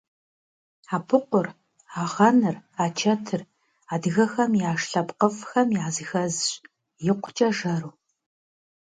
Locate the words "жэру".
7.57-7.91